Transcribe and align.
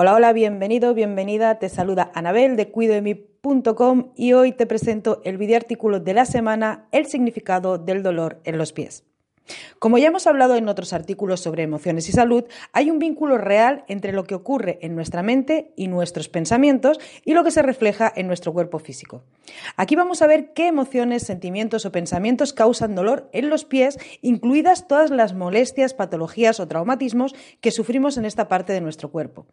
Hola, 0.00 0.14
hola, 0.14 0.32
bienvenido, 0.32 0.94
bienvenida. 0.94 1.58
Te 1.58 1.68
saluda 1.68 2.12
Anabel 2.14 2.54
de 2.54 2.70
cuidodemi.com 2.70 4.12
y 4.14 4.32
hoy 4.32 4.52
te 4.52 4.64
presento 4.64 5.20
el 5.24 5.38
video 5.38 5.56
artículo 5.56 5.98
de 5.98 6.14
la 6.14 6.24
semana, 6.24 6.86
El 6.92 7.06
significado 7.06 7.78
del 7.78 8.04
dolor 8.04 8.40
en 8.44 8.58
los 8.58 8.72
pies. 8.72 9.07
Como 9.78 9.98
ya 9.98 10.08
hemos 10.08 10.26
hablado 10.26 10.56
en 10.56 10.68
otros 10.68 10.92
artículos 10.92 11.40
sobre 11.40 11.62
emociones 11.62 12.08
y 12.08 12.12
salud, 12.12 12.44
hay 12.72 12.90
un 12.90 12.98
vínculo 12.98 13.38
real 13.38 13.84
entre 13.88 14.12
lo 14.12 14.24
que 14.24 14.34
ocurre 14.34 14.78
en 14.82 14.94
nuestra 14.94 15.22
mente 15.22 15.72
y 15.76 15.88
nuestros 15.88 16.28
pensamientos 16.28 16.98
y 17.24 17.34
lo 17.34 17.44
que 17.44 17.50
se 17.50 17.62
refleja 17.62 18.12
en 18.14 18.26
nuestro 18.26 18.52
cuerpo 18.52 18.78
físico. 18.78 19.22
Aquí 19.76 19.96
vamos 19.96 20.22
a 20.22 20.26
ver 20.26 20.52
qué 20.52 20.66
emociones, 20.66 21.22
sentimientos 21.22 21.86
o 21.86 21.92
pensamientos 21.92 22.52
causan 22.52 22.94
dolor 22.94 23.28
en 23.32 23.50
los 23.50 23.64
pies, 23.64 23.98
incluidas 24.22 24.88
todas 24.88 25.10
las 25.10 25.34
molestias, 25.34 25.94
patologías 25.94 26.60
o 26.60 26.68
traumatismos 26.68 27.34
que 27.60 27.70
sufrimos 27.70 28.16
en 28.16 28.24
esta 28.24 28.48
parte 28.48 28.72
de 28.72 28.80
nuestro 28.80 29.10
cuerpo. 29.10 29.46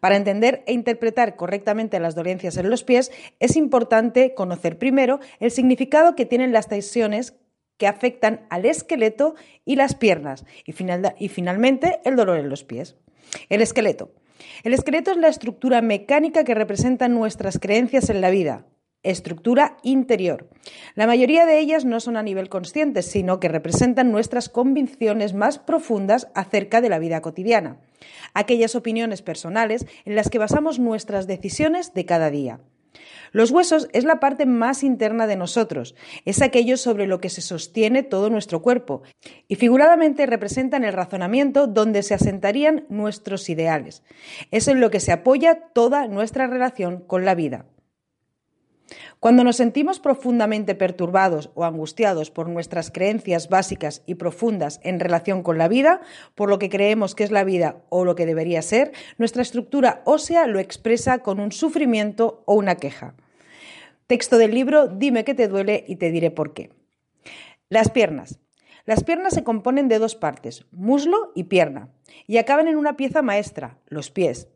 Para 0.00 0.16
entender 0.16 0.62
e 0.66 0.72
interpretar 0.72 1.36
correctamente 1.36 2.00
las 2.00 2.14
dolencias 2.14 2.56
en 2.56 2.70
los 2.70 2.84
pies, 2.84 3.10
es 3.40 3.56
importante 3.56 4.34
conocer 4.34 4.78
primero 4.78 5.20
el 5.40 5.50
significado 5.50 6.14
que 6.14 6.26
tienen 6.26 6.52
las 6.52 6.68
tensiones 6.68 7.34
que 7.78 7.86
afectan 7.86 8.46
al 8.50 8.64
esqueleto 8.64 9.34
y 9.64 9.76
las 9.76 9.94
piernas 9.94 10.44
y, 10.64 10.74
y 11.18 11.28
finalmente 11.28 12.00
el 12.04 12.16
dolor 12.16 12.38
en 12.38 12.48
los 12.48 12.64
pies. 12.64 12.96
El 13.48 13.60
esqueleto. 13.60 14.12
El 14.62 14.74
esqueleto 14.74 15.10
es 15.10 15.16
la 15.16 15.28
estructura 15.28 15.82
mecánica 15.82 16.44
que 16.44 16.54
representa 16.54 17.08
nuestras 17.08 17.58
creencias 17.58 18.10
en 18.10 18.20
la 18.20 18.30
vida, 18.30 18.66
estructura 19.02 19.76
interior. 19.82 20.48
La 20.94 21.06
mayoría 21.06 21.46
de 21.46 21.58
ellas 21.58 21.84
no 21.84 22.00
son 22.00 22.16
a 22.16 22.22
nivel 22.22 22.48
consciente, 22.48 23.02
sino 23.02 23.40
que 23.40 23.48
representan 23.48 24.10
nuestras 24.10 24.48
convicciones 24.48 25.34
más 25.34 25.58
profundas 25.58 26.28
acerca 26.34 26.80
de 26.80 26.88
la 26.88 26.98
vida 26.98 27.20
cotidiana, 27.20 27.78
aquellas 28.34 28.74
opiniones 28.74 29.22
personales 29.22 29.86
en 30.04 30.16
las 30.16 30.28
que 30.28 30.38
basamos 30.38 30.78
nuestras 30.78 31.26
decisiones 31.26 31.94
de 31.94 32.04
cada 32.04 32.30
día. 32.30 32.60
Los 33.32 33.50
huesos 33.50 33.88
es 33.92 34.04
la 34.04 34.20
parte 34.20 34.46
más 34.46 34.82
interna 34.82 35.26
de 35.26 35.36
nosotros, 35.36 35.94
es 36.24 36.42
aquello 36.42 36.76
sobre 36.76 37.06
lo 37.06 37.20
que 37.20 37.28
se 37.28 37.40
sostiene 37.40 38.02
todo 38.02 38.30
nuestro 38.30 38.62
cuerpo, 38.62 39.02
y 39.48 39.56
figuradamente 39.56 40.26
representan 40.26 40.84
el 40.84 40.92
razonamiento 40.92 41.66
donde 41.66 42.02
se 42.02 42.14
asentarían 42.14 42.86
nuestros 42.88 43.48
ideales. 43.48 44.02
Es 44.50 44.68
en 44.68 44.80
lo 44.80 44.90
que 44.90 45.00
se 45.00 45.12
apoya 45.12 45.60
toda 45.72 46.08
nuestra 46.08 46.46
relación 46.46 47.00
con 47.00 47.24
la 47.24 47.34
vida. 47.34 47.66
Cuando 49.18 49.42
nos 49.42 49.56
sentimos 49.56 49.98
profundamente 49.98 50.74
perturbados 50.74 51.50
o 51.54 51.64
angustiados 51.64 52.30
por 52.30 52.48
nuestras 52.48 52.90
creencias 52.90 53.48
básicas 53.48 54.02
y 54.06 54.14
profundas 54.14 54.80
en 54.84 55.00
relación 55.00 55.42
con 55.42 55.58
la 55.58 55.68
vida, 55.68 56.00
por 56.34 56.48
lo 56.48 56.58
que 56.58 56.70
creemos 56.70 57.14
que 57.14 57.24
es 57.24 57.30
la 57.30 57.44
vida 57.44 57.78
o 57.88 58.04
lo 58.04 58.14
que 58.14 58.26
debería 58.26 58.62
ser, 58.62 58.92
nuestra 59.18 59.42
estructura 59.42 60.02
ósea 60.04 60.46
lo 60.46 60.60
expresa 60.60 61.18
con 61.18 61.40
un 61.40 61.50
sufrimiento 61.52 62.42
o 62.46 62.54
una 62.54 62.76
queja. 62.76 63.14
Texto 64.06 64.38
del 64.38 64.54
libro 64.54 64.86
Dime 64.86 65.24
qué 65.24 65.34
te 65.34 65.48
duele 65.48 65.84
y 65.88 65.96
te 65.96 66.12
diré 66.12 66.30
por 66.30 66.54
qué. 66.54 66.70
Las 67.68 67.90
piernas. 67.90 68.38
Las 68.84 69.02
piernas 69.02 69.34
se 69.34 69.42
componen 69.42 69.88
de 69.88 69.98
dos 69.98 70.14
partes, 70.14 70.64
muslo 70.70 71.32
y 71.34 71.44
pierna, 71.44 71.88
y 72.28 72.36
acaban 72.36 72.68
en 72.68 72.76
una 72.76 72.96
pieza 72.96 73.20
maestra, 73.20 73.78
los 73.88 74.12
pies. 74.12 74.46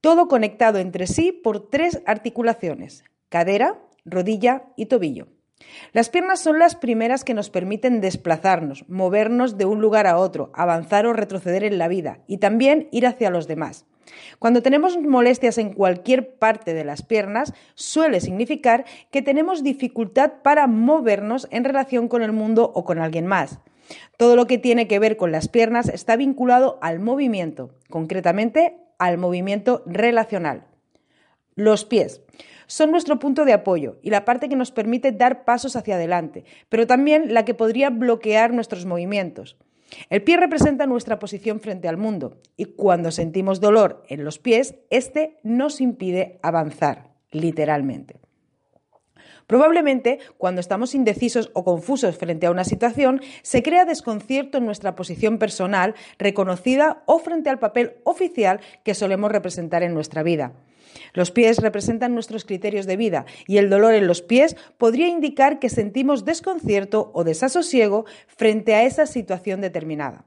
Todo 0.00 0.26
conectado 0.26 0.80
entre 0.80 1.06
sí 1.06 1.30
por 1.30 1.70
tres 1.70 2.02
articulaciones, 2.04 3.04
cadera, 3.32 3.78
rodilla 4.04 4.64
y 4.76 4.86
tobillo. 4.86 5.28
Las 5.94 6.10
piernas 6.10 6.40
son 6.40 6.58
las 6.58 6.76
primeras 6.76 7.24
que 7.24 7.32
nos 7.32 7.48
permiten 7.48 8.02
desplazarnos, 8.02 8.84
movernos 8.90 9.56
de 9.56 9.64
un 9.64 9.80
lugar 9.80 10.06
a 10.06 10.18
otro, 10.18 10.50
avanzar 10.54 11.06
o 11.06 11.14
retroceder 11.14 11.64
en 11.64 11.78
la 11.78 11.88
vida 11.88 12.18
y 12.26 12.38
también 12.38 12.88
ir 12.92 13.06
hacia 13.06 13.30
los 13.30 13.48
demás. 13.48 13.86
Cuando 14.38 14.60
tenemos 14.60 14.98
molestias 15.00 15.56
en 15.56 15.72
cualquier 15.72 16.34
parte 16.34 16.74
de 16.74 16.84
las 16.84 17.00
piernas, 17.00 17.54
suele 17.74 18.20
significar 18.20 18.84
que 19.10 19.22
tenemos 19.22 19.62
dificultad 19.62 20.32
para 20.42 20.66
movernos 20.66 21.48
en 21.50 21.64
relación 21.64 22.08
con 22.08 22.22
el 22.22 22.32
mundo 22.32 22.70
o 22.74 22.84
con 22.84 22.98
alguien 22.98 23.26
más. 23.26 23.60
Todo 24.18 24.36
lo 24.36 24.46
que 24.46 24.58
tiene 24.58 24.88
que 24.88 24.98
ver 24.98 25.16
con 25.16 25.32
las 25.32 25.48
piernas 25.48 25.88
está 25.88 26.16
vinculado 26.16 26.78
al 26.82 27.00
movimiento, 27.00 27.70
concretamente 27.88 28.76
al 28.98 29.16
movimiento 29.16 29.82
relacional. 29.86 30.66
Los 31.54 31.84
pies 31.84 32.22
son 32.66 32.90
nuestro 32.90 33.18
punto 33.18 33.44
de 33.44 33.52
apoyo 33.52 33.98
y 34.02 34.10
la 34.10 34.24
parte 34.24 34.48
que 34.48 34.56
nos 34.56 34.70
permite 34.70 35.12
dar 35.12 35.44
pasos 35.44 35.76
hacia 35.76 35.96
adelante, 35.96 36.44
pero 36.68 36.86
también 36.86 37.34
la 37.34 37.44
que 37.44 37.52
podría 37.52 37.90
bloquear 37.90 38.54
nuestros 38.54 38.86
movimientos. 38.86 39.58
El 40.08 40.22
pie 40.22 40.38
representa 40.38 40.86
nuestra 40.86 41.18
posición 41.18 41.60
frente 41.60 41.86
al 41.86 41.98
mundo 41.98 42.40
y 42.56 42.64
cuando 42.64 43.10
sentimos 43.10 43.60
dolor 43.60 44.02
en 44.08 44.24
los 44.24 44.38
pies, 44.38 44.76
este 44.88 45.38
nos 45.42 45.82
impide 45.82 46.38
avanzar, 46.42 47.10
literalmente. 47.30 48.21
Probablemente, 49.46 50.18
cuando 50.38 50.60
estamos 50.60 50.94
indecisos 50.94 51.50
o 51.54 51.64
confusos 51.64 52.16
frente 52.16 52.46
a 52.46 52.50
una 52.50 52.64
situación, 52.64 53.20
se 53.42 53.62
crea 53.62 53.84
desconcierto 53.84 54.58
en 54.58 54.66
nuestra 54.66 54.94
posición 54.94 55.38
personal, 55.38 55.94
reconocida 56.18 57.02
o 57.06 57.18
frente 57.18 57.50
al 57.50 57.58
papel 57.58 57.94
oficial 58.04 58.60
que 58.84 58.94
solemos 58.94 59.30
representar 59.30 59.82
en 59.82 59.94
nuestra 59.94 60.22
vida. 60.22 60.52
Los 61.14 61.30
pies 61.30 61.58
representan 61.58 62.14
nuestros 62.14 62.44
criterios 62.44 62.86
de 62.86 62.96
vida 62.96 63.24
y 63.46 63.58
el 63.58 63.70
dolor 63.70 63.94
en 63.94 64.06
los 64.06 64.22
pies 64.22 64.56
podría 64.78 65.08
indicar 65.08 65.58
que 65.58 65.68
sentimos 65.68 66.24
desconcierto 66.24 67.10
o 67.14 67.24
desasosiego 67.24 68.04
frente 68.26 68.74
a 68.74 68.84
esa 68.84 69.06
situación 69.06 69.60
determinada. 69.60 70.24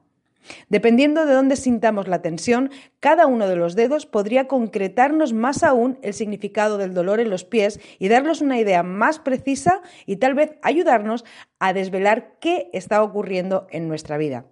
Dependiendo 0.70 1.26
de 1.26 1.34
dónde 1.34 1.56
sintamos 1.56 2.08
la 2.08 2.22
tensión, 2.22 2.72
cada 3.00 3.28
uno 3.28 3.48
de 3.48 3.56
los 3.56 3.76
dedos 3.76 4.06
podría 4.06 4.48
concretarnos 4.48 5.34
más 5.34 5.64
aún 5.64 6.00
el 6.02 6.14
significado 6.14 6.78
del 6.78 6.94
dolor 6.94 7.20
en 7.20 7.30
los 7.30 7.44
pies 7.44 7.80
y 8.00 8.08
darnos 8.08 8.42
una 8.42 8.60
idea 8.60 8.84
más 8.84 9.20
precisa 9.20 9.82
y 10.06 10.18
tal 10.18 10.34
vez 10.34 10.56
ayudarnos 10.62 11.26
a 11.60 11.74
desvelar 11.74 12.36
qué 12.40 12.70
está 12.74 13.02
ocurriendo 13.04 13.68
en 13.72 13.88
nuestra 13.88 14.18
vida. 14.18 14.46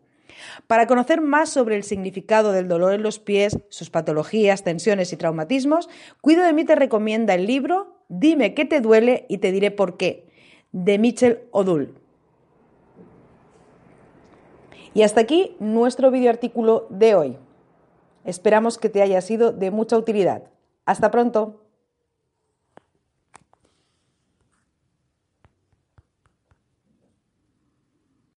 Para 0.68 0.88
conocer 0.88 1.22
más 1.22 1.50
sobre 1.50 1.76
el 1.76 1.84
significado 1.84 2.52
del 2.52 2.68
dolor 2.68 2.94
en 2.94 3.04
los 3.04 3.20
pies, 3.20 3.60
sus 3.70 3.90
patologías, 3.90 4.64
tensiones 4.64 5.14
y 5.14 5.18
traumatismos, 5.18 5.90
Cuido 6.22 6.44
de 6.44 6.54
mí 6.54 6.66
te 6.66 6.76
recomienda 6.76 7.34
el 7.36 7.46
libro 7.46 8.04
Dime 8.10 8.54
qué 8.54 8.66
te 8.66 8.82
duele 8.82 9.26
y 9.30 9.40
te 9.40 9.52
diré 9.52 9.72
por 9.72 9.98
qué, 9.98 10.28
de 10.72 11.00
Michel 11.00 11.40
Odul. 11.52 12.03
Y 14.94 15.02
hasta 15.02 15.22
aquí 15.22 15.56
nuestro 15.60 16.12
videoartículo 16.12 16.86
de 16.90 17.16
hoy. 17.16 17.38
Esperamos 18.26 18.78
que 18.78 18.90
te 18.90 19.02
haya 19.02 19.22
sido 19.22 19.52
de 19.52 19.72
mucha 19.72 19.98
utilidad. 19.98 20.44
Hasta 20.86 21.12
pronto. 21.12 21.63